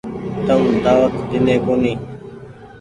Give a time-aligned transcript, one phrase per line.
[0.45, 2.01] تم دآوت ڏيني ڪونيٚ۔